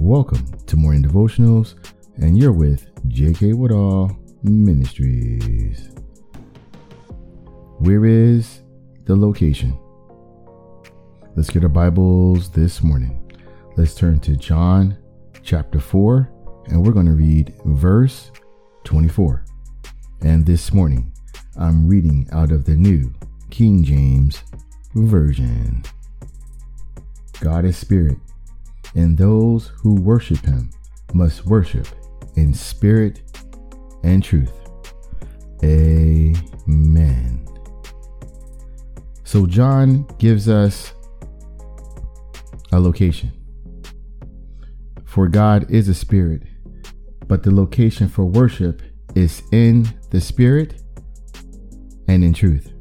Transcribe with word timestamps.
Welcome 0.00 0.46
to 0.66 0.76
Morning 0.76 1.02
Devotionals, 1.02 1.74
and 2.16 2.36
you're 2.36 2.52
with 2.52 2.90
J.K. 3.08 3.54
Woodall 3.54 4.16
Ministries. 4.42 5.90
Where 7.78 8.04
is 8.04 8.60
the 9.04 9.16
location? 9.16 9.78
Let's 11.34 11.50
get 11.50 11.62
our 11.62 11.68
Bibles 11.68 12.50
this 12.50 12.82
morning. 12.82 13.32
Let's 13.76 13.94
turn 13.94 14.20
to 14.20 14.36
John 14.36 14.98
chapter 15.42 15.80
4, 15.80 16.30
and 16.66 16.84
we're 16.84 16.92
going 16.92 17.06
to 17.06 17.12
read 17.12 17.54
verse 17.64 18.30
24. 18.84 19.44
And 20.20 20.44
this 20.44 20.72
morning, 20.72 21.12
I'm 21.56 21.88
reading 21.88 22.28
out 22.32 22.52
of 22.52 22.64
the 22.64 22.76
New 22.76 23.12
King 23.50 23.82
James 23.82 24.42
Version. 24.94 25.82
God 27.40 27.64
is 27.64 27.76
spirit 27.76 28.18
and 28.94 29.16
those 29.18 29.68
who 29.76 29.94
worship 29.94 30.44
him 30.44 30.70
must 31.12 31.46
worship 31.46 31.86
in 32.36 32.54
spirit 32.54 33.22
and 34.02 34.22
truth. 34.22 34.52
Amen. 35.62 37.46
So, 39.24 39.46
John 39.46 40.06
gives 40.18 40.48
us 40.48 40.92
a 42.72 42.78
location. 42.78 43.32
For 45.04 45.28
God 45.28 45.70
is 45.70 45.88
a 45.88 45.94
spirit, 45.94 46.42
but 47.28 47.42
the 47.42 47.52
location 47.52 48.08
for 48.08 48.24
worship 48.24 48.82
is 49.14 49.42
in 49.52 49.88
the 50.10 50.20
spirit 50.20 50.82
and 52.08 52.24
in 52.24 52.32
truth. 52.32 52.72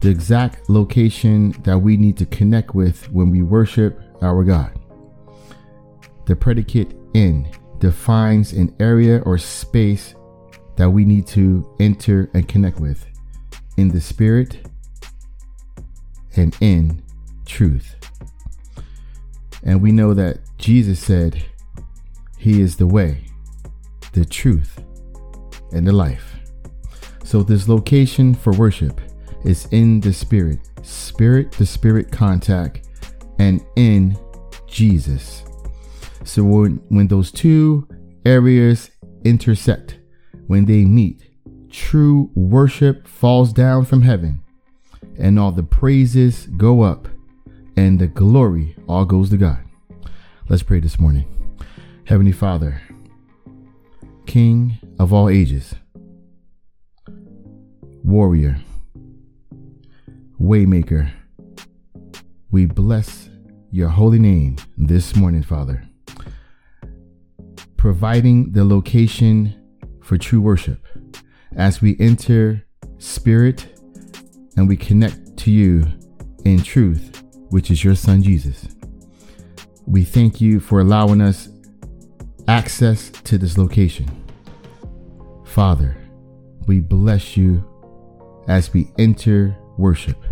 The 0.00 0.10
exact 0.10 0.68
location 0.68 1.52
that 1.62 1.78
we 1.78 1.96
need 1.96 2.16
to 2.18 2.26
connect 2.26 2.74
with 2.74 3.10
when 3.12 3.30
we 3.30 3.42
worship 3.42 4.01
our 4.22 4.44
God. 4.44 4.78
The 6.26 6.36
predicate 6.36 6.94
in 7.14 7.50
defines 7.78 8.52
an 8.52 8.74
area 8.78 9.18
or 9.26 9.36
space 9.38 10.14
that 10.76 10.90
we 10.90 11.04
need 11.04 11.26
to 11.28 11.68
enter 11.80 12.30
and 12.32 12.48
connect 12.48 12.80
with 12.80 13.04
in 13.76 13.88
the 13.88 14.00
spirit 14.00 14.66
and 16.36 16.56
in 16.60 17.02
truth. 17.44 17.96
And 19.62 19.82
we 19.82 19.92
know 19.92 20.14
that 20.14 20.38
Jesus 20.58 21.00
said, 21.00 21.44
He 22.38 22.60
is 22.60 22.76
the 22.76 22.86
way, 22.86 23.24
the 24.12 24.24
truth, 24.24 24.82
and 25.72 25.86
the 25.86 25.92
life. 25.92 26.36
So, 27.24 27.42
this 27.42 27.68
location 27.68 28.34
for 28.34 28.52
worship 28.52 29.00
is 29.44 29.66
in 29.70 30.00
the 30.00 30.12
spirit, 30.12 30.58
spirit 30.82 31.52
to 31.52 31.66
spirit 31.66 32.10
contact 32.10 32.88
and 33.42 33.60
in 33.74 34.16
Jesus. 34.68 35.42
So 36.24 36.44
when, 36.44 36.76
when 36.90 37.08
those 37.08 37.32
two 37.32 37.88
areas 38.24 38.92
intersect, 39.24 39.98
when 40.46 40.66
they 40.66 40.84
meet, 40.84 41.28
true 41.68 42.30
worship 42.36 43.08
falls 43.08 43.52
down 43.52 43.84
from 43.84 44.02
heaven, 44.02 44.44
and 45.18 45.40
all 45.40 45.50
the 45.50 45.64
praises 45.64 46.46
go 46.56 46.82
up, 46.82 47.08
and 47.76 47.98
the 47.98 48.06
glory 48.06 48.76
all 48.88 49.04
goes 49.04 49.30
to 49.30 49.36
God. 49.36 49.58
Let's 50.48 50.62
pray 50.62 50.78
this 50.78 51.00
morning. 51.00 51.26
Heavenly 52.04 52.30
Father, 52.30 52.80
King 54.26 54.78
of 55.00 55.12
all 55.12 55.28
ages, 55.28 55.74
warrior, 58.04 58.60
waymaker, 60.40 61.10
we 62.52 62.66
bless 62.66 63.30
your 63.74 63.88
holy 63.88 64.18
name 64.18 64.54
this 64.76 65.16
morning, 65.16 65.42
Father, 65.42 65.82
providing 67.78 68.52
the 68.52 68.62
location 68.62 69.54
for 70.02 70.18
true 70.18 70.42
worship 70.42 70.86
as 71.56 71.80
we 71.80 71.96
enter 71.98 72.62
spirit 72.98 73.66
and 74.58 74.68
we 74.68 74.76
connect 74.76 75.38
to 75.38 75.50
you 75.50 75.86
in 76.44 76.62
truth, 76.62 77.22
which 77.48 77.70
is 77.70 77.82
your 77.82 77.94
Son 77.94 78.22
Jesus. 78.22 78.68
We 79.86 80.04
thank 80.04 80.38
you 80.38 80.60
for 80.60 80.80
allowing 80.80 81.22
us 81.22 81.48
access 82.48 83.08
to 83.08 83.38
this 83.38 83.56
location. 83.56 84.06
Father, 85.46 85.96
we 86.66 86.80
bless 86.80 87.38
you 87.38 87.64
as 88.48 88.70
we 88.74 88.90
enter 88.98 89.56
worship. 89.78 90.22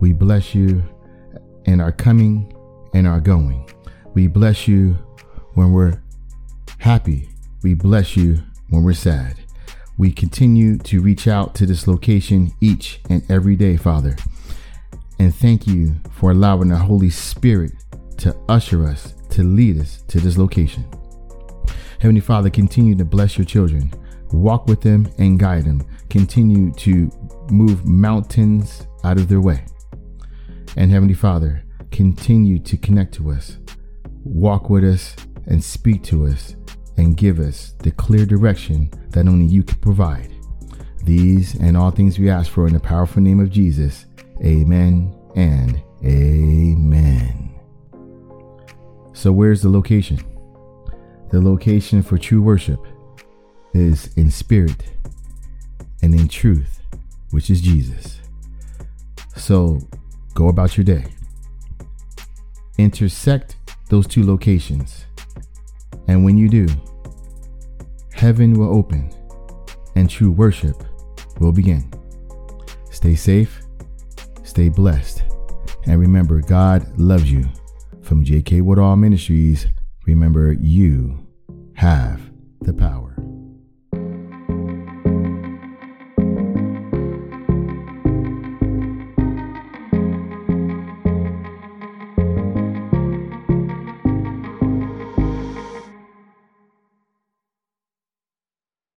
We 0.00 0.12
bless 0.12 0.52
you 0.52 0.82
and 1.64 1.80
our 1.80 1.92
coming 1.92 2.52
and 2.92 3.06
our 3.06 3.20
going. 3.20 3.68
We 4.14 4.26
bless 4.26 4.68
you 4.68 4.96
when 5.54 5.72
we're 5.72 6.00
happy. 6.78 7.28
We 7.62 7.74
bless 7.74 8.16
you 8.16 8.38
when 8.70 8.82
we're 8.82 8.92
sad. 8.92 9.36
We 9.98 10.10
continue 10.10 10.78
to 10.78 11.00
reach 11.00 11.28
out 11.28 11.54
to 11.56 11.66
this 11.66 11.86
location 11.86 12.52
each 12.60 13.00
and 13.08 13.22
every 13.30 13.56
day, 13.56 13.76
Father. 13.76 14.16
And 15.18 15.34
thank 15.34 15.66
you 15.66 15.94
for 16.10 16.32
allowing 16.32 16.68
the 16.68 16.76
Holy 16.76 17.10
Spirit 17.10 17.72
to 18.18 18.36
usher 18.48 18.84
us, 18.84 19.14
to 19.30 19.42
lead 19.42 19.78
us 19.80 20.02
to 20.08 20.18
this 20.20 20.36
location. 20.36 20.84
Heavenly 22.00 22.20
Father, 22.20 22.50
continue 22.50 22.96
to 22.96 23.04
bless 23.04 23.38
your 23.38 23.44
children. 23.44 23.92
Walk 24.32 24.66
with 24.66 24.80
them 24.80 25.08
and 25.18 25.38
guide 25.38 25.64
them. 25.64 25.86
Continue 26.10 26.72
to 26.72 27.10
move 27.50 27.86
mountains 27.86 28.86
out 29.04 29.18
of 29.18 29.28
their 29.28 29.40
way. 29.40 29.64
And 30.76 30.90
Heavenly 30.90 31.14
Father, 31.14 31.61
continue 31.92 32.58
to 32.58 32.76
connect 32.76 33.14
to 33.14 33.30
us, 33.30 33.58
walk 34.24 34.70
with 34.70 34.82
us, 34.82 35.14
and 35.46 35.62
speak 35.62 36.02
to 36.04 36.26
us, 36.26 36.56
and 36.96 37.16
give 37.16 37.38
us 37.38 37.74
the 37.80 37.90
clear 37.90 38.26
direction 38.26 38.90
that 39.10 39.28
only 39.28 39.46
you 39.46 39.62
can 39.62 39.78
provide. 39.78 40.30
These 41.04 41.54
and 41.56 41.76
all 41.76 41.90
things 41.90 42.18
we 42.18 42.30
ask 42.30 42.50
for 42.50 42.66
in 42.66 42.72
the 42.72 42.80
powerful 42.80 43.22
name 43.22 43.40
of 43.40 43.50
Jesus. 43.50 44.06
Amen 44.42 45.14
and 45.36 45.80
amen. 46.04 47.60
So, 49.12 49.30
where's 49.30 49.62
the 49.62 49.68
location? 49.68 50.18
The 51.30 51.40
location 51.40 52.02
for 52.02 52.18
true 52.18 52.42
worship 52.42 52.80
is 53.74 54.12
in 54.16 54.30
spirit 54.30 54.84
and 56.02 56.14
in 56.14 56.28
truth, 56.28 56.80
which 57.30 57.50
is 57.50 57.60
Jesus. 57.60 58.20
So, 59.36 59.80
go 60.34 60.48
about 60.48 60.76
your 60.76 60.84
day. 60.84 61.06
Intersect 62.78 63.56
those 63.88 64.06
two 64.06 64.24
locations. 64.26 65.06
And 66.08 66.24
when 66.24 66.36
you 66.36 66.48
do, 66.48 66.66
heaven 68.12 68.54
will 68.54 68.74
open 68.74 69.10
and 69.94 70.08
true 70.08 70.30
worship 70.30 70.82
will 71.38 71.52
begin. 71.52 71.92
Stay 72.90 73.14
safe, 73.14 73.62
stay 74.44 74.68
blessed, 74.68 75.22
and 75.86 76.00
remember 76.00 76.40
God 76.40 76.98
loves 76.98 77.30
you. 77.30 77.44
From 78.02 78.24
JK 78.24 78.62
Woodall 78.62 78.96
Ministries, 78.96 79.66
remember 80.06 80.52
you 80.52 81.26
have. 81.74 82.31